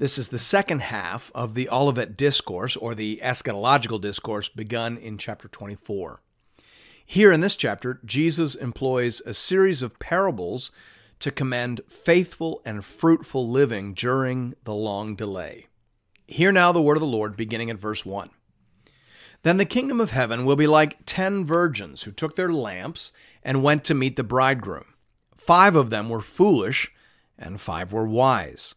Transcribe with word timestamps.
This 0.00 0.16
is 0.16 0.28
the 0.30 0.38
second 0.38 0.80
half 0.80 1.30
of 1.34 1.52
the 1.52 1.68
Olivet 1.68 2.16
Discourse, 2.16 2.74
or 2.74 2.94
the 2.94 3.20
eschatological 3.22 4.00
discourse, 4.00 4.48
begun 4.48 4.96
in 4.96 5.18
chapter 5.18 5.46
24. 5.46 6.22
Here 7.04 7.30
in 7.30 7.42
this 7.42 7.54
chapter, 7.54 8.00
Jesus 8.06 8.54
employs 8.54 9.20
a 9.20 9.34
series 9.34 9.82
of 9.82 9.98
parables 9.98 10.70
to 11.18 11.30
commend 11.30 11.82
faithful 11.86 12.62
and 12.64 12.82
fruitful 12.82 13.46
living 13.46 13.92
during 13.92 14.54
the 14.64 14.72
long 14.72 15.16
delay. 15.16 15.66
Hear 16.26 16.50
now 16.50 16.72
the 16.72 16.80
word 16.80 16.96
of 16.96 17.02
the 17.02 17.06
Lord, 17.06 17.36
beginning 17.36 17.68
at 17.68 17.78
verse 17.78 18.06
1. 18.06 18.30
Then 19.42 19.58
the 19.58 19.66
kingdom 19.66 20.00
of 20.00 20.12
heaven 20.12 20.46
will 20.46 20.56
be 20.56 20.66
like 20.66 21.04
ten 21.04 21.44
virgins 21.44 22.04
who 22.04 22.10
took 22.10 22.36
their 22.36 22.50
lamps 22.50 23.12
and 23.42 23.62
went 23.62 23.84
to 23.84 23.92
meet 23.92 24.16
the 24.16 24.24
bridegroom. 24.24 24.94
Five 25.36 25.76
of 25.76 25.90
them 25.90 26.08
were 26.08 26.22
foolish, 26.22 26.90
and 27.38 27.60
five 27.60 27.92
were 27.92 28.06
wise. 28.06 28.76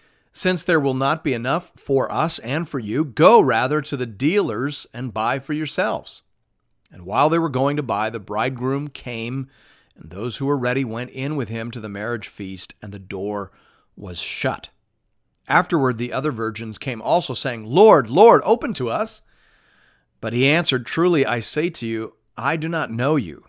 since 0.33 0.63
there 0.63 0.79
will 0.79 0.93
not 0.93 1.23
be 1.23 1.33
enough 1.33 1.71
for 1.75 2.11
us 2.11 2.39
and 2.39 2.67
for 2.67 2.79
you, 2.79 3.03
go 3.03 3.41
rather 3.41 3.81
to 3.81 3.97
the 3.97 4.05
dealers 4.05 4.87
and 4.93 5.13
buy 5.13 5.39
for 5.39 5.53
yourselves. 5.53 6.23
And 6.91 7.05
while 7.05 7.29
they 7.29 7.39
were 7.39 7.49
going 7.49 7.77
to 7.77 7.83
buy, 7.83 8.09
the 8.09 8.19
bridegroom 8.19 8.89
came, 8.89 9.49
and 9.95 10.09
those 10.09 10.37
who 10.37 10.45
were 10.45 10.57
ready 10.57 10.83
went 10.83 11.09
in 11.11 11.35
with 11.35 11.49
him 11.49 11.71
to 11.71 11.79
the 11.79 11.89
marriage 11.89 12.27
feast, 12.27 12.73
and 12.81 12.91
the 12.91 12.99
door 12.99 13.51
was 13.95 14.19
shut. 14.19 14.69
Afterward, 15.47 15.97
the 15.97 16.13
other 16.13 16.31
virgins 16.31 16.77
came 16.77 17.01
also, 17.01 17.33
saying, 17.33 17.65
Lord, 17.65 18.09
Lord, 18.09 18.41
open 18.45 18.73
to 18.75 18.89
us. 18.89 19.21
But 20.21 20.33
he 20.33 20.47
answered, 20.47 20.85
Truly 20.85 21.25
I 21.25 21.39
say 21.39 21.69
to 21.71 21.87
you, 21.87 22.15
I 22.37 22.55
do 22.55 22.69
not 22.69 22.91
know 22.91 23.15
you. 23.15 23.45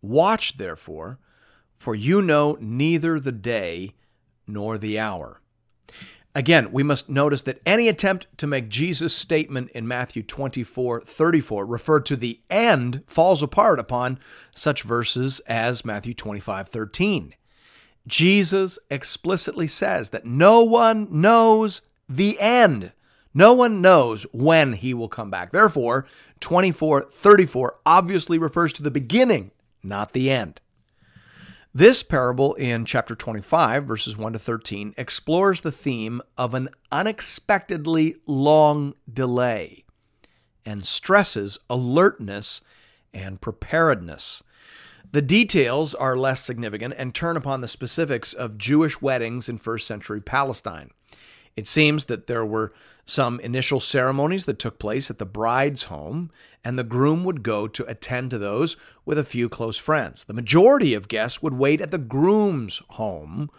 Watch, 0.00 0.58
therefore, 0.58 1.18
for 1.76 1.94
you 1.94 2.22
know 2.22 2.56
neither 2.60 3.18
the 3.18 3.32
day 3.32 3.94
nor 4.46 4.78
the 4.78 4.98
hour. 4.98 5.40
Again, 6.36 6.72
we 6.72 6.82
must 6.82 7.08
notice 7.08 7.42
that 7.42 7.60
any 7.64 7.88
attempt 7.88 8.26
to 8.38 8.48
make 8.48 8.68
Jesus' 8.68 9.14
statement 9.14 9.70
in 9.70 9.86
Matthew 9.86 10.22
24 10.24 11.02
34 11.02 11.64
refer 11.64 12.00
to 12.00 12.16
the 12.16 12.40
end 12.50 13.04
falls 13.06 13.42
apart 13.42 13.78
upon 13.78 14.18
such 14.52 14.82
verses 14.82 15.38
as 15.40 15.84
Matthew 15.84 16.12
25 16.12 16.68
13. 16.68 17.34
Jesus 18.08 18.80
explicitly 18.90 19.68
says 19.68 20.10
that 20.10 20.26
no 20.26 20.62
one 20.62 21.06
knows 21.10 21.82
the 22.08 22.38
end. 22.40 22.92
No 23.32 23.52
one 23.52 23.80
knows 23.80 24.24
when 24.32 24.74
he 24.74 24.92
will 24.92 25.08
come 25.08 25.30
back. 25.30 25.52
Therefore, 25.52 26.04
24 26.40 27.02
34 27.10 27.78
obviously 27.86 28.38
refers 28.38 28.72
to 28.72 28.82
the 28.82 28.90
beginning, 28.90 29.52
not 29.84 30.12
the 30.12 30.32
end. 30.32 30.60
This 31.76 32.04
parable 32.04 32.54
in 32.54 32.84
chapter 32.84 33.16
25, 33.16 33.84
verses 33.84 34.16
1 34.16 34.34
to 34.34 34.38
13, 34.38 34.94
explores 34.96 35.62
the 35.62 35.72
theme 35.72 36.22
of 36.38 36.54
an 36.54 36.68
unexpectedly 36.92 38.14
long 38.28 38.94
delay 39.12 39.82
and 40.64 40.86
stresses 40.86 41.58
alertness 41.68 42.60
and 43.12 43.40
preparedness. 43.40 44.44
The 45.10 45.20
details 45.20 45.96
are 45.96 46.16
less 46.16 46.44
significant 46.44 46.94
and 46.96 47.12
turn 47.12 47.36
upon 47.36 47.60
the 47.60 47.66
specifics 47.66 48.32
of 48.32 48.56
Jewish 48.56 49.02
weddings 49.02 49.48
in 49.48 49.58
first 49.58 49.88
century 49.88 50.20
Palestine. 50.20 50.92
It 51.56 51.66
seems 51.66 52.04
that 52.04 52.28
there 52.28 52.46
were 52.46 52.72
some 53.04 53.38
initial 53.40 53.80
ceremonies 53.80 54.46
that 54.46 54.58
took 54.58 54.78
place 54.78 55.10
at 55.10 55.18
the 55.18 55.26
bride's 55.26 55.84
home, 55.84 56.30
and 56.64 56.78
the 56.78 56.84
groom 56.84 57.24
would 57.24 57.42
go 57.42 57.68
to 57.68 57.84
attend 57.84 58.30
to 58.30 58.38
those 58.38 58.76
with 59.04 59.18
a 59.18 59.24
few 59.24 59.48
close 59.48 59.76
friends. 59.76 60.24
The 60.24 60.32
majority 60.32 60.94
of 60.94 61.08
guests 61.08 61.42
would 61.42 61.54
wait 61.54 61.80
at 61.80 61.90
the 61.90 61.98
groom's 61.98 62.80
home, 62.90 63.50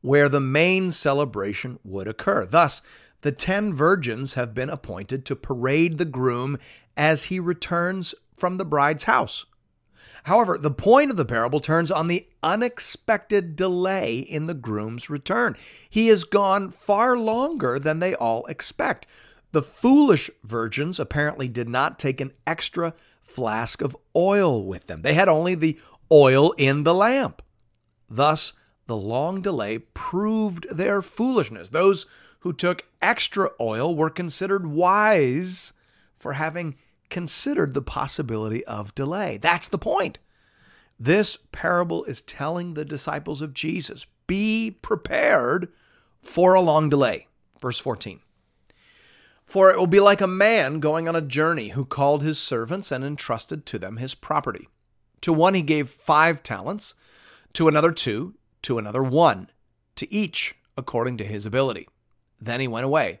where 0.00 0.28
the 0.28 0.40
main 0.40 0.90
celebration 0.90 1.78
would 1.84 2.08
occur. 2.08 2.46
Thus, 2.46 2.82
the 3.20 3.32
ten 3.32 3.72
virgins 3.72 4.34
have 4.34 4.54
been 4.54 4.70
appointed 4.70 5.24
to 5.26 5.36
parade 5.36 5.98
the 5.98 6.04
groom 6.04 6.58
as 6.96 7.24
he 7.24 7.40
returns 7.40 8.14
from 8.36 8.56
the 8.56 8.64
bride's 8.64 9.04
house. 9.04 9.46
However, 10.24 10.56
the 10.58 10.70
point 10.70 11.10
of 11.10 11.16
the 11.16 11.24
parable 11.24 11.60
turns 11.60 11.90
on 11.90 12.08
the 12.08 12.26
unexpected 12.42 13.56
delay 13.56 14.18
in 14.18 14.46
the 14.46 14.54
groom's 14.54 15.10
return. 15.10 15.56
He 15.88 16.08
is 16.08 16.24
gone 16.24 16.70
far 16.70 17.16
longer 17.16 17.78
than 17.78 18.00
they 18.00 18.14
all 18.14 18.44
expect. 18.46 19.06
The 19.52 19.62
foolish 19.62 20.30
virgins 20.42 20.98
apparently 20.98 21.48
did 21.48 21.68
not 21.68 21.98
take 21.98 22.20
an 22.20 22.32
extra 22.46 22.94
flask 23.20 23.82
of 23.82 23.96
oil 24.14 24.64
with 24.64 24.86
them, 24.86 25.02
they 25.02 25.14
had 25.14 25.28
only 25.28 25.54
the 25.54 25.78
oil 26.12 26.52
in 26.52 26.84
the 26.84 26.94
lamp. 26.94 27.42
Thus, 28.08 28.52
the 28.86 28.96
long 28.96 29.40
delay 29.40 29.78
proved 29.78 30.66
their 30.70 31.00
foolishness. 31.02 31.70
Those 31.70 32.06
who 32.40 32.52
took 32.52 32.84
extra 33.00 33.50
oil 33.60 33.94
were 33.96 34.10
considered 34.10 34.66
wise 34.66 35.72
for 36.18 36.34
having 36.34 36.76
considered 37.14 37.74
the 37.74 37.80
possibility 37.80 38.64
of 38.64 38.92
delay. 38.96 39.36
That's 39.36 39.68
the 39.68 39.78
point. 39.78 40.18
This 40.98 41.38
parable 41.52 42.02
is 42.06 42.20
telling 42.20 42.74
the 42.74 42.84
disciples 42.84 43.40
of 43.40 43.54
Jesus 43.54 44.04
be 44.26 44.72
prepared 44.82 45.68
for 46.20 46.54
a 46.54 46.60
long 46.60 46.88
delay. 46.90 47.28
Verse 47.60 47.78
14. 47.78 48.18
For 49.44 49.70
it 49.70 49.78
will 49.78 49.86
be 49.86 50.00
like 50.00 50.20
a 50.20 50.26
man 50.26 50.80
going 50.80 51.06
on 51.06 51.14
a 51.14 51.20
journey 51.20 51.68
who 51.68 51.84
called 51.84 52.24
his 52.24 52.40
servants 52.40 52.90
and 52.90 53.04
entrusted 53.04 53.64
to 53.66 53.78
them 53.78 53.98
his 53.98 54.16
property. 54.16 54.66
To 55.20 55.32
one 55.32 55.54
he 55.54 55.62
gave 55.62 55.88
five 55.88 56.42
talents, 56.42 56.96
to 57.52 57.68
another 57.68 57.92
two, 57.92 58.34
to 58.62 58.76
another 58.76 59.04
one, 59.04 59.50
to 59.94 60.12
each 60.12 60.56
according 60.76 61.18
to 61.18 61.24
his 61.24 61.46
ability. 61.46 61.86
Then 62.40 62.58
he 62.58 62.66
went 62.66 62.86
away. 62.86 63.20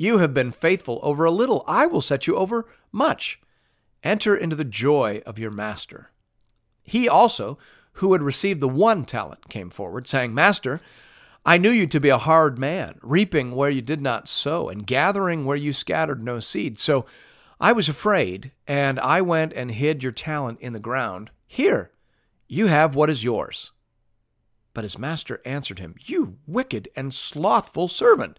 You 0.00 0.18
have 0.18 0.32
been 0.32 0.52
faithful 0.52 1.00
over 1.02 1.24
a 1.24 1.30
little. 1.30 1.64
I 1.66 1.86
will 1.86 2.00
set 2.00 2.28
you 2.28 2.36
over 2.36 2.66
much. 2.92 3.40
enter 4.04 4.36
into 4.36 4.54
the 4.54 4.64
joy 4.64 5.20
of 5.26 5.40
your 5.40 5.50
master. 5.50 6.12
He 6.84 7.08
also, 7.08 7.58
who 7.94 8.12
had 8.12 8.22
received 8.22 8.60
the 8.60 8.68
one 8.68 9.04
talent, 9.04 9.48
came 9.48 9.70
forward, 9.70 10.06
saying, 10.06 10.32
Master, 10.32 10.80
I 11.44 11.58
knew 11.58 11.70
you 11.70 11.88
to 11.88 11.98
be 11.98 12.10
a 12.10 12.16
hard 12.16 12.60
man, 12.60 13.00
reaping 13.02 13.56
where 13.56 13.70
you 13.70 13.82
did 13.82 14.00
not 14.00 14.28
sow, 14.28 14.68
and 14.68 14.86
gathering 14.86 15.44
where 15.44 15.56
you 15.56 15.72
scattered 15.72 16.22
no 16.22 16.38
seed. 16.38 16.78
So 16.78 17.06
I 17.60 17.72
was 17.72 17.88
afraid, 17.88 18.52
and 18.68 19.00
I 19.00 19.20
went 19.20 19.52
and 19.52 19.72
hid 19.72 20.04
your 20.04 20.12
talent 20.12 20.60
in 20.60 20.74
the 20.74 20.78
ground. 20.78 21.32
Here, 21.44 21.90
you 22.46 22.68
have 22.68 22.94
what 22.94 23.10
is 23.10 23.24
yours. 23.24 23.72
But 24.74 24.84
his 24.84 24.96
master 24.96 25.42
answered 25.44 25.80
him, 25.80 25.96
You 25.98 26.36
wicked 26.46 26.88
and 26.94 27.12
slothful 27.12 27.88
servant. 27.88 28.38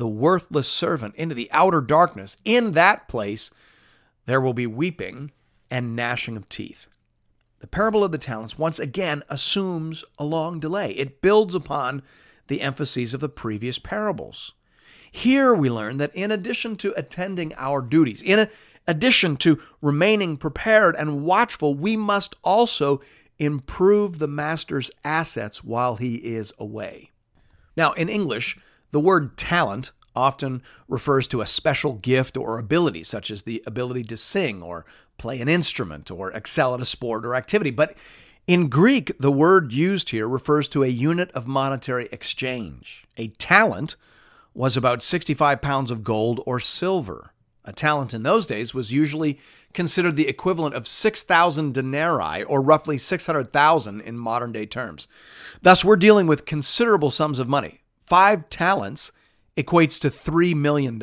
the 0.00 0.08
worthless 0.08 0.66
servant 0.66 1.14
into 1.16 1.34
the 1.34 1.50
outer 1.52 1.82
darkness. 1.82 2.38
In 2.42 2.72
that 2.72 3.06
place 3.06 3.50
there 4.24 4.40
will 4.40 4.54
be 4.54 4.66
weeping 4.66 5.30
and 5.70 5.94
gnashing 5.94 6.36
of 6.38 6.48
teeth. 6.48 6.86
The 7.58 7.66
parable 7.66 8.02
of 8.02 8.10
the 8.10 8.16
talents 8.16 8.58
once 8.58 8.78
again 8.78 9.22
assumes 9.28 10.02
a 10.18 10.24
long 10.24 10.58
delay. 10.58 10.92
It 10.92 11.20
builds 11.20 11.54
upon 11.54 12.02
the 12.46 12.62
emphases 12.62 13.12
of 13.12 13.20
the 13.20 13.28
previous 13.28 13.78
parables. 13.78 14.52
Here 15.12 15.54
we 15.54 15.68
learn 15.68 15.98
that 15.98 16.14
in 16.14 16.30
addition 16.30 16.76
to 16.76 16.98
attending 16.98 17.52
our 17.58 17.82
duties, 17.82 18.22
in 18.22 18.48
addition 18.88 19.36
to 19.38 19.60
remaining 19.82 20.38
prepared 20.38 20.96
and 20.96 21.24
watchful, 21.24 21.74
we 21.74 21.94
must 21.94 22.34
also 22.42 23.02
improve 23.38 24.18
the 24.18 24.28
master's 24.28 24.90
assets 25.04 25.62
while 25.62 25.96
he 25.96 26.14
is 26.14 26.54
away. 26.58 27.10
Now, 27.76 27.92
in 27.92 28.08
English, 28.08 28.56
the 28.92 29.00
word 29.00 29.36
talent 29.36 29.92
often 30.14 30.62
refers 30.88 31.28
to 31.28 31.40
a 31.40 31.46
special 31.46 31.94
gift 31.94 32.36
or 32.36 32.58
ability, 32.58 33.04
such 33.04 33.30
as 33.30 33.42
the 33.42 33.62
ability 33.66 34.04
to 34.04 34.16
sing 34.16 34.62
or 34.62 34.84
play 35.18 35.40
an 35.40 35.48
instrument 35.48 36.10
or 36.10 36.32
excel 36.32 36.74
at 36.74 36.80
a 36.80 36.84
sport 36.84 37.24
or 37.24 37.34
activity. 37.34 37.70
But 37.70 37.94
in 38.46 38.68
Greek, 38.68 39.12
the 39.18 39.30
word 39.30 39.72
used 39.72 40.10
here 40.10 40.28
refers 40.28 40.68
to 40.70 40.82
a 40.82 40.88
unit 40.88 41.30
of 41.32 41.46
monetary 41.46 42.08
exchange. 42.10 43.04
A 43.16 43.28
talent 43.28 43.96
was 44.54 44.76
about 44.76 45.02
65 45.02 45.60
pounds 45.60 45.90
of 45.90 46.02
gold 46.02 46.40
or 46.46 46.58
silver. 46.58 47.32
A 47.64 47.72
talent 47.72 48.14
in 48.14 48.22
those 48.22 48.46
days 48.46 48.74
was 48.74 48.92
usually 48.92 49.38
considered 49.74 50.16
the 50.16 50.26
equivalent 50.26 50.74
of 50.74 50.88
6,000 50.88 51.74
denarii, 51.74 52.42
or 52.44 52.60
roughly 52.60 52.98
600,000 52.98 54.00
in 54.00 54.18
modern 54.18 54.50
day 54.50 54.66
terms. 54.66 55.06
Thus, 55.62 55.84
we're 55.84 55.96
dealing 55.96 56.26
with 56.26 56.46
considerable 56.46 57.10
sums 57.10 57.38
of 57.38 57.48
money. 57.48 57.79
Five 58.10 58.50
talents 58.50 59.12
equates 59.56 60.00
to 60.00 60.10
$3 60.10 60.56
million. 60.56 61.00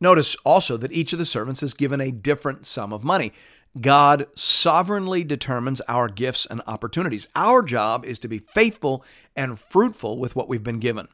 Notice 0.00 0.34
also 0.44 0.76
that 0.76 0.92
each 0.92 1.12
of 1.12 1.20
the 1.20 1.24
servants 1.24 1.62
is 1.62 1.74
given 1.74 2.00
a 2.00 2.10
different 2.10 2.66
sum 2.66 2.92
of 2.92 3.04
money. 3.04 3.32
God 3.80 4.26
sovereignly 4.34 5.22
determines 5.22 5.80
our 5.82 6.08
gifts 6.08 6.44
and 6.44 6.60
opportunities. 6.66 7.28
Our 7.36 7.62
job 7.62 8.04
is 8.04 8.18
to 8.18 8.26
be 8.26 8.38
faithful 8.40 9.04
and 9.36 9.60
fruitful 9.60 10.18
with 10.18 10.34
what 10.34 10.48
we've 10.48 10.64
been 10.64 10.80
given. 10.80 11.06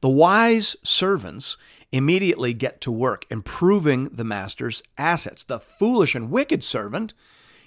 The 0.00 0.08
wise 0.08 0.74
servants 0.82 1.56
immediately 1.92 2.52
get 2.54 2.80
to 2.80 2.90
work 2.90 3.24
improving 3.30 4.08
the 4.08 4.24
master's 4.24 4.82
assets. 4.98 5.44
The 5.44 5.60
foolish 5.60 6.16
and 6.16 6.32
wicked 6.32 6.64
servant 6.64 7.14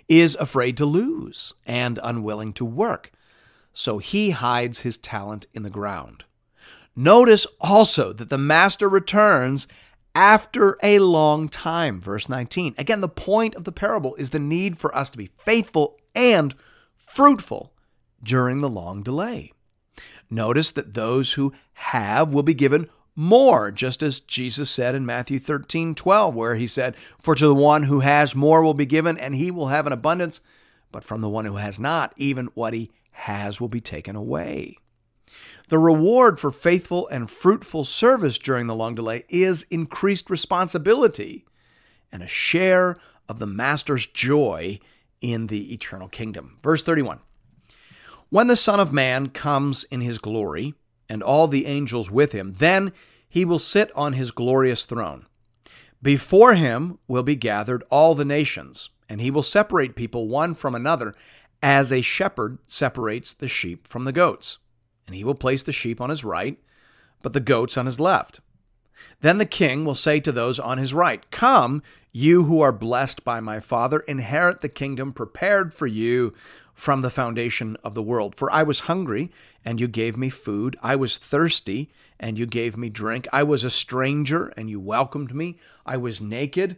is 0.10 0.36
afraid 0.36 0.76
to 0.76 0.86
lose 0.86 1.54
and 1.66 1.98
unwilling 2.04 2.52
to 2.54 2.66
work, 2.66 3.14
so 3.74 3.98
he 3.98 4.32
hides 4.32 4.80
his 4.80 4.98
talent 4.98 5.46
in 5.54 5.64
the 5.64 5.70
ground. 5.70 6.24
Notice 6.96 7.48
also 7.60 8.14
that 8.14 8.30
the 8.30 8.38
master 8.38 8.88
returns 8.88 9.68
after 10.16 10.78
a 10.84 11.00
long 11.00 11.50
time. 11.50 12.00
Verse 12.00 12.30
19. 12.30 12.76
Again, 12.78 13.02
the 13.02 13.10
point 13.10 13.56
of 13.56 13.64
the 13.64 13.72
parable 13.72 14.16
is 14.16 14.30
the 14.30 14.40
need 14.40 14.78
for 14.78 14.96
us 14.96 15.10
to 15.10 15.18
be 15.18 15.26
faithful 15.26 15.98
and 16.14 16.54
fruitful 16.96 17.74
during 18.22 18.62
the 18.62 18.70
long 18.70 19.02
delay. 19.02 19.52
Notice 20.30 20.72
that 20.72 20.94
those 20.94 21.34
who 21.34 21.54
have 21.74 22.34
will 22.34 22.44
be 22.44 22.54
given 22.54 22.88
more, 23.16 23.72
just 23.72 24.02
as 24.02 24.20
Jesus 24.20 24.70
said 24.70 24.96
in 24.96 25.06
Matthew 25.06 25.38
13, 25.38 25.94
12, 25.94 26.34
where 26.34 26.56
he 26.56 26.66
said, 26.66 26.96
For 27.20 27.36
to 27.36 27.48
the 27.48 27.54
one 27.54 27.84
who 27.84 28.00
has 28.00 28.34
more 28.34 28.64
will 28.64 28.74
be 28.74 28.88
given, 28.88 29.18
and 29.18 29.36
he 29.36 29.52
will 29.52 29.68
have 29.68 29.86
an 29.86 29.94
abundance, 29.94 30.42
but 30.92 31.04
from 31.04 31.22
the 31.22 31.30
one 31.30 31.46
who 31.46 31.58
has 31.58 31.80
not, 31.80 32.14
even 32.18 32.48
what 32.56 32.74
he 32.74 32.92
has 33.14 33.60
will 33.60 33.70
be 33.70 33.82
taken 33.82 34.16
away. 34.16 34.78
The 35.70 35.80
reward 35.80 36.40
for 36.40 36.52
faithful 36.52 37.08
and 37.08 37.30
fruitful 37.30 37.86
service 37.86 38.38
during 38.38 38.68
the 38.68 38.76
long 38.76 38.96
delay 38.96 39.24
is 39.30 39.66
increased 39.72 40.30
responsibility 40.30 41.46
and 42.12 42.22
a 42.22 42.28
share 42.28 42.98
of 43.28 43.40
the 43.40 43.48
Master's 43.48 44.06
joy 44.06 44.80
in 45.22 45.48
the 45.48 45.74
eternal 45.74 46.10
kingdom. 46.10 46.60
Verse 46.62 46.84
31 46.84 47.20
When 48.30 48.48
the 48.48 48.56
Son 48.56 48.80
of 48.80 48.94
Man 48.94 49.30
comes 49.30 49.86
in 49.86 50.02
his 50.02 50.20
glory, 50.20 50.76
and 51.10 51.22
all 51.22 51.48
the 51.48 51.66
angels 51.66 52.10
with 52.10 52.32
him, 52.32 52.54
then 52.54 52.92
he 53.30 53.46
will 53.46 53.60
sit 53.60 53.92
on 53.96 54.14
his 54.14 54.32
glorious 54.32 54.86
throne. 54.86 55.26
Before 56.02 56.56
him 56.56 57.00
will 57.08 57.24
be 57.24 57.36
gathered 57.36 57.84
all 57.90 58.16
the 58.16 58.26
nations, 58.26 58.90
and 59.08 59.22
he 59.22 59.32
will 59.32 59.44
separate 59.44 59.96
people 59.96 60.28
one 60.28 60.54
from 60.54 60.76
another, 60.76 61.14
as 61.64 61.92
a 61.92 62.02
shepherd 62.02 62.60
separates 62.68 63.34
the 63.34 63.48
sheep 63.48 63.88
from 63.88 64.04
the 64.04 64.12
goats 64.12 64.60
and 65.08 65.16
he 65.16 65.24
will 65.24 65.36
place 65.36 65.64
the 65.64 65.72
sheep 65.72 66.00
on 66.00 66.10
his 66.10 66.24
right, 66.24 66.58
but 67.22 67.34
the 67.34 67.40
goats 67.40 67.78
on 67.78 67.86
his 67.86 68.00
left. 68.00 68.40
Then 69.22 69.38
the 69.38 69.46
king 69.46 69.86
will 69.86 69.96
say 69.96 70.20
to 70.20 70.32
those 70.32 70.60
on 70.60 70.78
his 70.78 70.94
right, 70.94 71.30
Come, 71.32 71.82
you 72.12 72.44
who 72.44 72.62
are 72.62 72.72
blessed 72.72 73.24
by 73.24 73.40
my 73.40 73.60
Father, 73.60 74.00
inherit 74.02 74.62
the 74.62 74.70
kingdom 74.70 75.12
prepared 75.12 75.74
for 75.74 75.88
you 75.88 76.34
from 76.74 77.02
the 77.02 77.10
foundation 77.10 77.78
of 77.84 77.96
the 77.96 78.04
world. 78.04 78.36
For 78.36 78.52
I 78.52 78.64
was 78.64 78.82
hungry, 78.82 79.32
and 79.66 79.80
you 79.80 79.88
gave 79.88 80.18
me 80.18 80.30
food. 80.30 80.78
I 80.82 80.96
was 80.96 81.18
thirsty, 81.18 81.92
and 82.20 82.38
you 82.40 82.46
gave 82.46 82.78
me 82.78 82.90
drink. 82.90 83.28
I 83.34 83.44
was 83.44 83.64
a 83.64 83.70
stranger, 83.70 84.54
and 84.56 84.70
you 84.70 84.80
welcomed 84.80 85.34
me. 85.36 85.58
I 85.86 85.98
was 85.98 86.22
naked, 86.22 86.78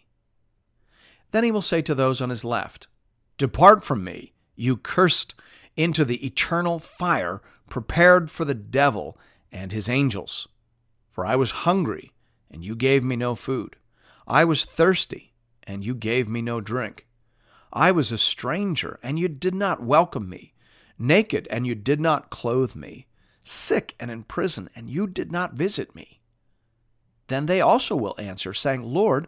Then 1.31 1.43
he 1.43 1.51
will 1.51 1.61
say 1.61 1.81
to 1.81 1.95
those 1.95 2.21
on 2.21 2.29
his 2.29 2.45
left, 2.45 2.87
Depart 3.37 3.83
from 3.83 4.03
me, 4.03 4.33
you 4.55 4.77
cursed 4.77 5.33
into 5.75 6.05
the 6.05 6.25
eternal 6.25 6.79
fire 6.79 7.41
prepared 7.69 8.29
for 8.29 8.45
the 8.45 8.53
devil 8.53 9.17
and 9.51 9.71
his 9.71 9.89
angels. 9.89 10.47
For 11.09 11.25
I 11.25 11.35
was 11.35 11.51
hungry, 11.51 12.11
and 12.49 12.63
you 12.63 12.75
gave 12.75 13.03
me 13.03 13.15
no 13.15 13.35
food. 13.35 13.77
I 14.27 14.45
was 14.45 14.65
thirsty, 14.65 15.33
and 15.63 15.83
you 15.83 15.95
gave 15.95 16.27
me 16.27 16.41
no 16.41 16.61
drink. 16.61 17.07
I 17.73 17.91
was 17.91 18.11
a 18.11 18.17
stranger, 18.17 18.99
and 19.01 19.17
you 19.17 19.27
did 19.27 19.55
not 19.55 19.81
welcome 19.81 20.29
me, 20.29 20.53
naked, 20.99 21.47
and 21.49 21.65
you 21.65 21.75
did 21.75 21.99
not 21.99 22.29
clothe 22.29 22.75
me, 22.75 23.07
sick 23.43 23.95
and 23.99 24.11
in 24.11 24.23
prison, 24.23 24.69
and 24.75 24.89
you 24.89 25.07
did 25.07 25.31
not 25.31 25.53
visit 25.53 25.95
me. 25.95 26.19
Then 27.27 27.45
they 27.45 27.61
also 27.61 27.95
will 27.95 28.15
answer, 28.19 28.53
saying, 28.53 28.83
Lord, 28.83 29.27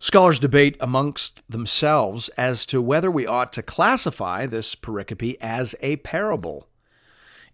Scholars 0.00 0.38
debate 0.38 0.76
amongst 0.78 1.42
themselves 1.50 2.28
as 2.30 2.64
to 2.66 2.80
whether 2.80 3.10
we 3.10 3.26
ought 3.26 3.52
to 3.54 3.62
classify 3.62 4.46
this 4.46 4.76
pericope 4.76 5.36
as 5.40 5.74
a 5.80 5.96
parable. 5.96 6.68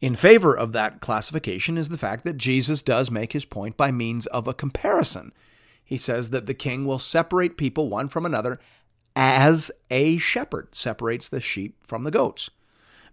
In 0.00 0.14
favor 0.14 0.54
of 0.54 0.72
that 0.72 1.00
classification 1.00 1.78
is 1.78 1.88
the 1.88 1.96
fact 1.96 2.22
that 2.24 2.36
Jesus 2.36 2.82
does 2.82 3.10
make 3.10 3.32
his 3.32 3.46
point 3.46 3.78
by 3.78 3.90
means 3.90 4.26
of 4.26 4.46
a 4.46 4.52
comparison. 4.52 5.32
He 5.82 5.96
says 5.96 6.30
that 6.30 6.44
the 6.44 6.52
king 6.52 6.84
will 6.84 6.98
separate 6.98 7.56
people 7.56 7.88
one 7.88 8.08
from 8.08 8.26
another 8.26 8.60
as 9.16 9.70
a 9.90 10.18
shepherd 10.18 10.74
separates 10.74 11.30
the 11.30 11.40
sheep 11.40 11.76
from 11.82 12.04
the 12.04 12.10
goats. 12.10 12.50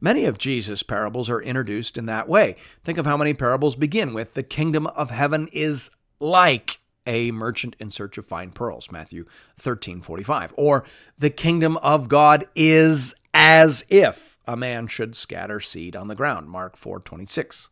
Many 0.02 0.26
of 0.26 0.40
Jesus' 0.40 0.84
parables 0.84 1.30
are 1.30 1.42
introduced 1.42 1.98
in 1.98 2.08
that 2.08 2.28
way. 2.28 2.58
Think 2.84 2.98
of 2.98 3.06
how 3.06 3.16
many 3.16 3.34
parables 3.34 3.78
begin 3.78 4.14
with 4.14 4.34
the 4.34 4.44
kingdom 4.44 4.88
of 4.88 5.12
heaven 5.12 5.48
is 5.54 5.92
like 6.20 6.81
a 7.06 7.32
merchant 7.32 7.76
in 7.80 7.92
search 7.92 8.18
of 8.18 8.26
fine 8.26 8.52
pearls, 8.52 8.92
Matthew 8.92 9.26
13:45, 9.60 10.54
or 10.58 10.84
the 11.18 11.30
kingdom 11.30 11.78
of 11.78 12.10
God 12.10 12.48
is 12.56 13.16
as 13.34 13.86
if 13.90 14.38
a 14.48 14.58
man 14.58 14.88
should 14.88 15.16
scatter 15.16 15.60
seed 15.60 15.96
on 15.96 16.08
the 16.08 16.16
ground, 16.16 16.50
Mark 16.50 16.76
4:26. 16.76 17.70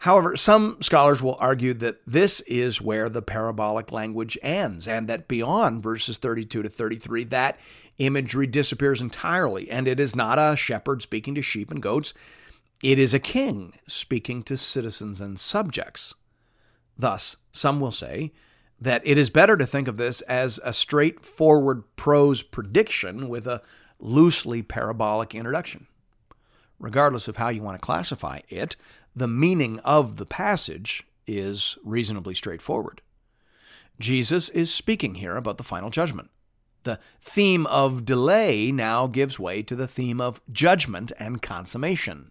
However, 0.00 0.36
some 0.36 0.76
scholars 0.82 1.22
will 1.22 1.36
argue 1.40 1.72
that 1.74 2.00
this 2.06 2.40
is 2.40 2.82
where 2.82 3.08
the 3.08 3.22
parabolic 3.22 3.90
language 3.90 4.36
ends 4.42 4.86
and 4.86 5.08
that 5.08 5.26
beyond 5.26 5.82
verses 5.82 6.18
32 6.18 6.62
to 6.62 6.68
33 6.68 7.24
that 7.24 7.58
imagery 7.98 8.46
disappears 8.46 9.00
entirely 9.00 9.70
and 9.70 9.88
it 9.88 9.98
is 9.98 10.14
not 10.14 10.38
a 10.38 10.56
shepherd 10.56 11.00
speaking 11.00 11.34
to 11.34 11.42
sheep 11.42 11.70
and 11.70 11.82
goats, 11.82 12.12
it 12.82 12.98
is 12.98 13.14
a 13.14 13.18
king 13.18 13.72
speaking 13.86 14.42
to 14.42 14.56
citizens 14.56 15.20
and 15.20 15.40
subjects. 15.40 16.14
Thus, 16.98 17.36
some 17.52 17.80
will 17.80 17.92
say 17.92 18.32
that 18.80 19.02
it 19.04 19.18
is 19.18 19.30
better 19.30 19.56
to 19.56 19.66
think 19.66 19.88
of 19.88 19.96
this 19.96 20.20
as 20.22 20.60
a 20.64 20.72
straightforward 20.72 21.84
prose 21.96 22.42
prediction 22.42 23.28
with 23.28 23.46
a 23.46 23.62
loosely 23.98 24.62
parabolic 24.62 25.34
introduction. 25.34 25.86
Regardless 26.78 27.28
of 27.28 27.36
how 27.36 27.48
you 27.48 27.62
want 27.62 27.80
to 27.80 27.84
classify 27.84 28.40
it, 28.48 28.76
the 29.14 29.28
meaning 29.28 29.78
of 29.80 30.16
the 30.16 30.26
passage 30.26 31.04
is 31.26 31.78
reasonably 31.82 32.34
straightforward. 32.34 33.00
Jesus 33.98 34.50
is 34.50 34.72
speaking 34.72 35.14
here 35.14 35.36
about 35.36 35.56
the 35.56 35.64
final 35.64 35.88
judgment. 35.88 36.30
The 36.82 37.00
theme 37.20 37.66
of 37.66 38.04
delay 38.04 38.70
now 38.70 39.06
gives 39.06 39.40
way 39.40 39.62
to 39.62 39.74
the 39.74 39.88
theme 39.88 40.20
of 40.20 40.40
judgment 40.52 41.12
and 41.18 41.40
consummation. 41.40 42.30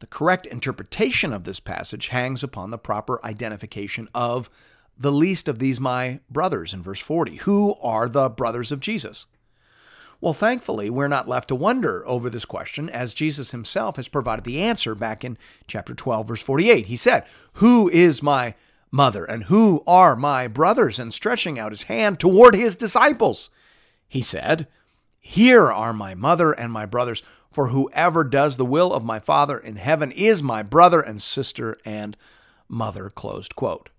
The 0.00 0.06
correct 0.06 0.46
interpretation 0.46 1.32
of 1.32 1.44
this 1.44 1.60
passage 1.60 2.08
hangs 2.08 2.42
upon 2.42 2.70
the 2.70 2.78
proper 2.78 3.24
identification 3.24 4.08
of 4.14 4.50
the 4.96 5.12
least 5.12 5.48
of 5.48 5.58
these 5.58 5.80
my 5.80 6.20
brothers 6.30 6.74
in 6.74 6.82
verse 6.82 7.00
40. 7.00 7.36
Who 7.36 7.74
are 7.82 8.08
the 8.08 8.28
brothers 8.28 8.70
of 8.70 8.80
Jesus? 8.80 9.26
Well, 10.20 10.32
thankfully, 10.32 10.88
we're 10.88 11.08
not 11.08 11.28
left 11.28 11.48
to 11.48 11.54
wonder 11.54 12.06
over 12.06 12.30
this 12.30 12.44
question, 12.44 12.88
as 12.88 13.12
Jesus 13.12 13.50
himself 13.50 13.96
has 13.96 14.08
provided 14.08 14.44
the 14.44 14.60
answer 14.60 14.94
back 14.94 15.24
in 15.24 15.36
chapter 15.66 15.94
12, 15.94 16.28
verse 16.28 16.42
48. 16.42 16.86
He 16.86 16.96
said, 16.96 17.26
Who 17.54 17.90
is 17.90 18.22
my 18.22 18.54
mother, 18.90 19.24
and 19.24 19.44
who 19.44 19.82
are 19.86 20.16
my 20.16 20.48
brothers? 20.48 20.98
And 20.98 21.12
stretching 21.12 21.58
out 21.58 21.72
his 21.72 21.82
hand 21.82 22.18
toward 22.18 22.54
his 22.54 22.76
disciples, 22.76 23.50
he 24.08 24.22
said, 24.22 24.66
Here 25.20 25.70
are 25.70 25.92
my 25.92 26.14
mother 26.14 26.52
and 26.52 26.72
my 26.72 26.86
brothers. 26.86 27.22
For 27.54 27.68
whoever 27.68 28.24
does 28.24 28.56
the 28.56 28.64
will 28.64 28.92
of 28.92 29.04
my 29.04 29.20
Father 29.20 29.56
in 29.56 29.76
heaven 29.76 30.10
is 30.10 30.42
my 30.42 30.64
brother 30.64 31.00
and 31.00 31.22
sister 31.22 31.78
and 31.84 32.16
mother. 32.68 33.10
Closed 33.10 33.54
quote. 33.54 33.90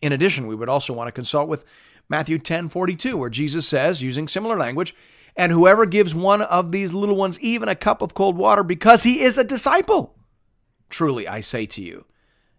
In 0.00 0.12
addition, 0.12 0.46
we 0.46 0.54
would 0.54 0.68
also 0.68 0.92
want 0.92 1.08
to 1.08 1.12
consult 1.12 1.48
with 1.48 1.64
Matthew 2.08 2.38
10 2.38 2.68
42, 2.68 3.16
where 3.16 3.28
Jesus 3.28 3.66
says, 3.66 4.00
using 4.00 4.28
similar 4.28 4.56
language, 4.56 4.94
and 5.36 5.50
whoever 5.50 5.86
gives 5.86 6.14
one 6.14 6.40
of 6.40 6.70
these 6.70 6.94
little 6.94 7.16
ones 7.16 7.40
even 7.40 7.68
a 7.68 7.74
cup 7.74 8.00
of 8.00 8.14
cold 8.14 8.36
water 8.36 8.62
because 8.62 9.02
he 9.02 9.22
is 9.22 9.36
a 9.36 9.42
disciple, 9.42 10.14
truly 10.88 11.26
I 11.26 11.40
say 11.40 11.66
to 11.66 11.82
you, 11.82 12.06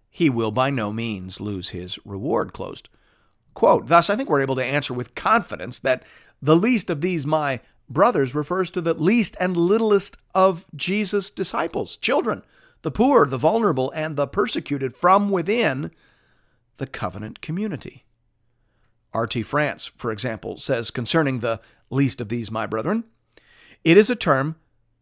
he 0.10 0.30
will 0.30 0.52
by 0.52 0.70
no 0.70 0.92
means 0.92 1.40
lose 1.40 1.70
his 1.70 1.98
reward. 2.04 2.52
Closed 2.52 2.90
quote. 3.54 3.88
Thus, 3.88 4.10
I 4.10 4.18
think 4.18 4.30
we're 4.30 4.42
able 4.42 4.58
to 4.58 4.66
answer 4.66 4.94
with 4.94 5.16
confidence 5.16 5.80
that 5.80 6.04
the 6.42 6.58
least 6.58 6.90
of 6.90 7.00
these 7.00 7.26
my 7.26 7.62
brothers 7.94 8.36
refers 8.36 8.72
to 8.72 8.82
the 8.82 8.94
least 8.94 9.36
and 9.40 9.56
littlest 9.56 10.18
of 10.34 10.66
Jesus' 10.76 11.30
disciples, 11.30 11.98
children, 11.98 12.44
the 12.82 12.92
poor, 12.92 13.26
the 13.26 13.38
vulnerable, 13.38 13.92
and 13.96 14.16
the 14.16 14.28
persecuted 14.28 14.94
from 14.94 15.30
within 15.30 15.92
the 16.78 16.88
covenant 16.88 17.42
community. 17.42 18.06
R.T. 19.14 19.44
France, 19.44 19.92
for 19.98 20.12
example, 20.12 20.58
says 20.58 20.90
concerning 20.90 21.40
the 21.40 21.60
least 21.90 22.22
of 22.22 22.30
these, 22.30 22.50
my 22.50 22.66
brethren, 22.66 23.04
it 23.84 23.98
is 23.98 24.10
a 24.10 24.16
term 24.16 24.56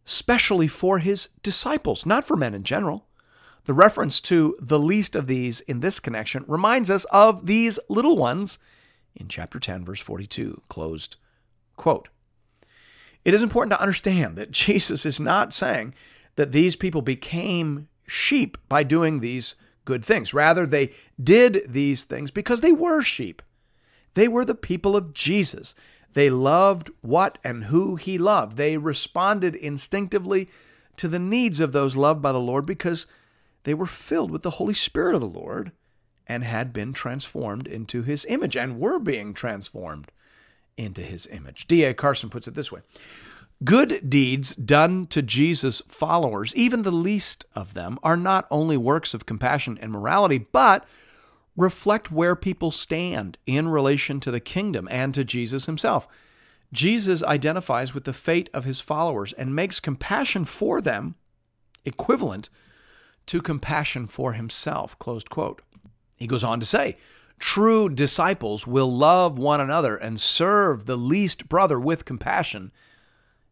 specially 0.03 0.67
for 0.67 0.99
his 0.99 1.29
disciples, 1.43 2.05
not 2.05 2.25
for 2.25 2.35
men 2.35 2.53
in 2.53 2.63
general. 2.63 3.05
The 3.65 3.73
reference 3.73 4.19
to 4.21 4.57
the 4.59 4.79
least 4.79 5.15
of 5.15 5.27
these 5.27 5.61
in 5.61 5.81
this 5.81 5.99
connection 5.99 6.43
reminds 6.47 6.89
us 6.89 7.05
of 7.05 7.45
these 7.45 7.79
little 7.87 8.17
ones 8.17 8.57
in 9.15 9.27
chapter 9.27 9.59
10, 9.59 9.85
verse 9.85 10.01
42. 10.01 10.61
Closed 10.69 11.17
quote. 11.75 12.09
It 13.25 13.33
is 13.33 13.43
important 13.43 13.71
to 13.73 13.81
understand 13.81 14.35
that 14.37 14.51
Jesus 14.51 15.05
is 15.05 15.19
not 15.19 15.53
saying 15.53 15.93
that 16.35 16.51
these 16.51 16.75
people 16.75 17.01
became 17.01 17.87
sheep 18.07 18.57
by 18.67 18.83
doing 18.83 19.19
these 19.19 19.55
good 19.85 20.03
things. 20.05 20.33
Rather, 20.33 20.65
they 20.65 20.91
did 21.21 21.61
these 21.67 22.05
things 22.05 22.31
because 22.31 22.61
they 22.61 22.71
were 22.71 23.01
sheep. 23.01 23.41
They 24.13 24.27
were 24.27 24.45
the 24.45 24.55
people 24.55 24.95
of 24.95 25.13
Jesus. 25.13 25.75
They 26.13 26.29
loved 26.29 26.89
what 27.01 27.37
and 27.43 27.65
who 27.65 27.95
he 27.95 28.17
loved. 28.17 28.57
They 28.57 28.77
responded 28.77 29.55
instinctively 29.55 30.49
to 30.97 31.07
the 31.07 31.19
needs 31.19 31.59
of 31.59 31.71
those 31.71 31.95
loved 31.95 32.21
by 32.21 32.31
the 32.31 32.39
Lord 32.39 32.65
because 32.65 33.05
they 33.63 33.73
were 33.73 33.85
filled 33.85 34.31
with 34.31 34.41
the 34.41 34.51
Holy 34.51 34.73
Spirit 34.73 35.15
of 35.15 35.21
the 35.21 35.27
Lord 35.27 35.71
and 36.27 36.43
had 36.43 36.73
been 36.73 36.93
transformed 36.93 37.67
into 37.67 38.03
his 38.03 38.25
image 38.25 38.55
and 38.55 38.79
were 38.79 38.99
being 38.99 39.33
transformed 39.33 40.11
into 40.79 41.01
his 41.01 41.27
image. 41.27 41.67
D.A. 41.67 41.93
Carson 41.93 42.29
puts 42.29 42.47
it 42.47 42.55
this 42.55 42.71
way 42.71 42.81
Good 43.63 44.09
deeds 44.09 44.55
done 44.55 45.05
to 45.07 45.21
Jesus' 45.21 45.81
followers, 45.87 46.55
even 46.55 46.83
the 46.83 46.91
least 46.91 47.45
of 47.53 47.73
them, 47.73 47.99
are 48.01 48.15
not 48.15 48.47
only 48.49 48.77
works 48.77 49.13
of 49.13 49.25
compassion 49.25 49.77
and 49.81 49.91
morality, 49.91 50.37
but 50.37 50.85
reflect 51.57 52.09
where 52.09 52.37
people 52.37 52.71
stand 52.71 53.37
in 53.45 53.67
relation 53.67 54.21
to 54.21 54.31
the 54.31 54.39
kingdom 54.39 54.87
and 54.89 55.13
to 55.13 55.25
Jesus 55.25 55.65
himself. 55.65 56.07
Jesus 56.71 57.21
identifies 57.23 57.93
with 57.93 58.05
the 58.05 58.13
fate 58.13 58.49
of 58.53 58.63
his 58.63 58.79
followers 58.79 59.33
and 59.33 59.53
makes 59.53 59.81
compassion 59.81 60.45
for 60.45 60.79
them 60.79 61.15
equivalent 61.83 62.49
to 63.25 63.41
compassion 63.41 64.07
for 64.07 64.33
himself. 64.33 64.97
Closed 64.99 65.29
quote. 65.29 65.61
He 66.15 66.27
goes 66.27 66.43
on 66.43 66.61
to 66.61 66.65
say, 66.65 66.95
True 67.39 67.89
disciples 67.89 68.67
will 68.67 68.91
love 68.91 69.39
one 69.39 69.61
another 69.61 69.95
and 69.95 70.19
serve 70.19 70.85
the 70.85 70.97
least 70.97 71.49
brother 71.49 71.79
with 71.79 72.05
compassion. 72.05 72.71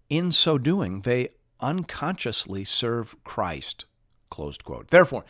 In 0.09 0.31
so 0.31 0.57
doing, 0.57 1.01
they 1.01 1.29
unconsciously 1.59 2.65
serve 2.65 3.15
Christ. 3.23 3.85
Closed 4.29 4.63
quote. 4.63 4.89
Therefore, 4.89 5.23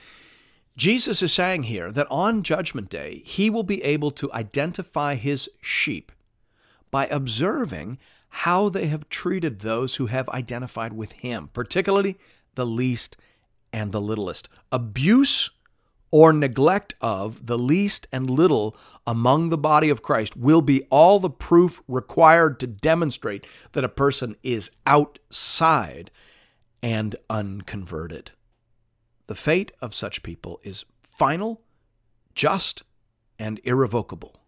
Jesus 0.76 1.24
is 1.24 1.34
saying 1.34 1.64
here 1.64 1.92
that 1.92 2.08
on 2.10 2.44
Judgment 2.44 2.90
Day, 2.90 3.22
he 3.26 3.50
will 3.50 3.64
be 3.64 3.84
able 3.84 4.12
to 4.12 4.32
identify 4.34 5.16
his 5.16 5.50
sheep 5.62 6.12
by 6.92 7.08
observing 7.08 7.98
how 8.30 8.70
they 8.70 8.88
have 8.88 9.10
treated 9.10 9.60
those 9.60 9.96
who 9.96 10.08
have 10.08 10.30
identified 10.30 10.94
with 10.94 11.14
him, 11.14 11.50
particularly 11.54 12.18
the 12.56 12.66
least 12.66 13.18
and 13.74 13.92
the 13.92 14.02
littlest. 14.02 14.50
Abuse 14.72 15.50
or 16.12 16.32
neglect 16.32 16.96
of 17.02 17.46
the 17.46 17.58
least 17.58 18.08
and 18.12 18.30
little 18.30 18.76
among 19.06 19.50
the 19.50 19.58
body 19.58 19.90
of 19.90 20.02
Christ 20.02 20.38
will 20.38 20.62
be 20.62 20.84
all 20.90 21.20
the 21.20 21.30
proof 21.30 21.82
required 21.88 22.60
to 22.60 22.68
demonstrate 22.68 23.46
that 23.74 23.84
a 23.84 23.90
person 23.90 24.36
is 24.44 24.72
outside 24.86 26.12
and 26.82 27.16
unconverted. 27.30 28.32
The 29.28 29.36
fate 29.36 29.72
of 29.82 29.94
such 29.94 30.24
people 30.24 30.60
is 30.64 30.86
final, 31.02 31.62
just, 32.34 32.84
and 33.38 33.60
irrevocable. 33.64 34.42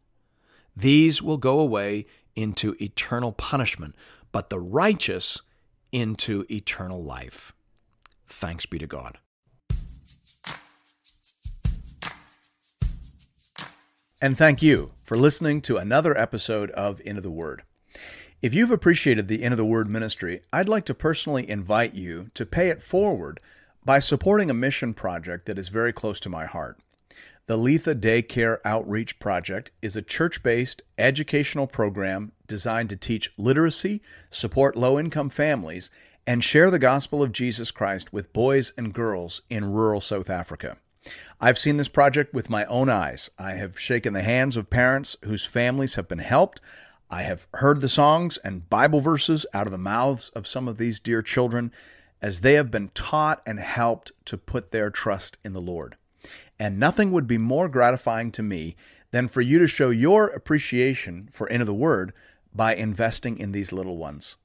These 0.75 1.21
will 1.21 1.37
go 1.37 1.59
away 1.59 2.05
into 2.35 2.75
eternal 2.79 3.33
punishment, 3.33 3.95
but 4.31 4.49
the 4.49 4.59
righteous 4.59 5.41
into 5.91 6.45
eternal 6.49 7.03
life. 7.03 7.51
Thanks 8.27 8.65
be 8.65 8.77
to 8.79 8.87
God. 8.87 9.17
And 14.21 14.37
thank 14.37 14.61
you 14.61 14.91
for 15.05 15.15
listening 15.15 15.61
to 15.61 15.77
another 15.77 16.17
episode 16.17 16.71
of 16.71 16.99
Into 17.05 17.21
the 17.21 17.31
Word. 17.31 17.63
If 18.41 18.53
you've 18.53 18.69
appreciated 18.69 19.29
the 19.29 19.41
Into 19.41 19.55
the 19.55 19.63
Word 19.63 19.89
ministry, 19.89 20.41
I'd 20.51 20.67
like 20.67 20.83
to 20.87 20.93
personally 20.93 21.49
invite 21.49 21.93
you 21.93 22.29
to 22.33 22.45
pay 22.45 22.67
it 22.67 22.81
forward 22.81 23.39
by 23.85 23.99
supporting 23.99 24.49
a 24.49 24.53
mission 24.53 24.93
project 24.93 25.45
that 25.45 25.57
is 25.57 25.69
very 25.69 25.93
close 25.93 26.19
to 26.19 26.29
my 26.29 26.45
heart. 26.45 26.77
The 27.45 27.55
Letha 27.55 27.95
Daycare 27.95 28.57
Outreach 28.65 29.19
Project 29.19 29.71
is 29.81 29.95
a 29.95 30.01
church 30.01 30.43
based 30.43 30.81
educational 30.97 31.65
program 31.65 32.33
designed 32.45 32.89
to 32.89 32.97
teach 32.97 33.31
literacy, 33.37 34.01
support 34.29 34.75
low 34.75 34.99
income 34.99 35.29
families, 35.29 35.89
and 36.27 36.43
share 36.43 36.69
the 36.69 36.77
gospel 36.77 37.23
of 37.23 37.31
Jesus 37.31 37.71
Christ 37.71 38.11
with 38.11 38.33
boys 38.33 38.73
and 38.77 38.93
girls 38.93 39.43
in 39.49 39.71
rural 39.71 40.01
South 40.01 40.29
Africa. 40.29 40.75
I've 41.39 41.57
seen 41.57 41.77
this 41.77 41.87
project 41.87 42.33
with 42.33 42.49
my 42.49 42.65
own 42.65 42.89
eyes. 42.89 43.29
I 43.37 43.53
have 43.53 43.79
shaken 43.79 44.13
the 44.13 44.23
hands 44.23 44.57
of 44.57 44.69
parents 44.69 45.15
whose 45.23 45.45
families 45.45 45.95
have 45.95 46.07
been 46.07 46.19
helped. 46.19 46.59
I 47.09 47.23
have 47.23 47.47
heard 47.55 47.81
the 47.81 47.89
songs 47.89 48.37
and 48.43 48.69
Bible 48.69 48.99
verses 48.99 49.45
out 49.53 49.65
of 49.65 49.71
the 49.71 49.77
mouths 49.77 50.29
of 50.35 50.47
some 50.47 50.67
of 50.67 50.77
these 50.77 50.99
dear 50.99 51.21
children 51.21 51.71
as 52.21 52.41
they 52.41 52.53
have 52.53 52.69
been 52.69 52.89
taught 52.89 53.41
and 53.45 53.59
helped 53.59 54.11
to 54.25 54.37
put 54.37 54.71
their 54.71 54.89
trust 54.89 55.37
in 55.43 55.53
the 55.53 55.61
Lord. 55.61 55.95
And 56.59 56.77
nothing 56.77 57.11
would 57.11 57.27
be 57.27 57.37
more 57.37 57.69
gratifying 57.69 58.31
to 58.33 58.43
me 58.43 58.75
than 59.11 59.27
for 59.27 59.41
you 59.41 59.57
to 59.59 59.67
show 59.67 59.89
your 59.89 60.27
appreciation 60.27 61.29
for 61.31 61.47
Into 61.47 61.65
the 61.65 61.73
Word 61.73 62.13
by 62.53 62.75
investing 62.75 63.37
in 63.37 63.53
these 63.53 63.71
little 63.71 63.97
ones. 63.97 64.35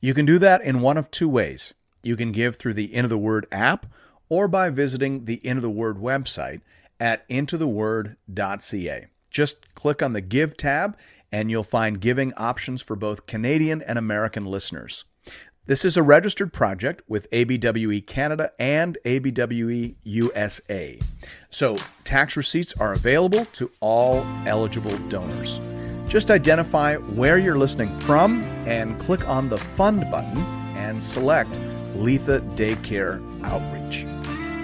You 0.00 0.14
can 0.14 0.24
do 0.24 0.38
that 0.38 0.62
in 0.62 0.80
one 0.80 0.96
of 0.96 1.10
two 1.10 1.28
ways. 1.28 1.74
You 2.02 2.16
can 2.16 2.32
give 2.32 2.56
through 2.56 2.74
the 2.74 2.94
Into 2.94 3.08
the 3.08 3.18
Word 3.18 3.46
app 3.50 3.86
or 4.28 4.48
by 4.48 4.70
visiting 4.70 5.24
the 5.24 5.44
Into 5.46 5.62
the 5.62 5.70
Word 5.70 5.98
website 5.98 6.60
at 6.98 7.28
intotheword.ca. 7.28 9.06
Just 9.30 9.74
click 9.74 10.02
on 10.02 10.12
the 10.12 10.20
Give 10.20 10.56
tab 10.56 10.96
and 11.32 11.50
you'll 11.50 11.62
find 11.62 12.00
giving 12.00 12.32
options 12.34 12.82
for 12.82 12.96
both 12.96 13.26
Canadian 13.26 13.82
and 13.82 13.98
American 13.98 14.44
listeners. 14.46 15.04
This 15.66 15.84
is 15.84 15.96
a 15.96 16.02
registered 16.02 16.52
project 16.52 17.02
with 17.08 17.28
ABWE 17.32 18.06
Canada 18.06 18.52
and 18.56 18.96
ABWE 19.04 19.96
USA. 20.04 21.00
So, 21.50 21.76
tax 22.04 22.36
receipts 22.36 22.72
are 22.74 22.92
available 22.92 23.46
to 23.54 23.68
all 23.80 24.24
eligible 24.46 24.96
donors. 25.08 25.58
Just 26.06 26.30
identify 26.30 26.94
where 26.96 27.38
you're 27.38 27.58
listening 27.58 27.98
from 27.98 28.42
and 28.64 28.98
click 29.00 29.28
on 29.28 29.48
the 29.48 29.58
Fund 29.58 30.08
button 30.08 30.38
and 30.76 31.02
select 31.02 31.50
Letha 31.96 32.42
Daycare 32.54 33.20
Outreach. 33.42 34.15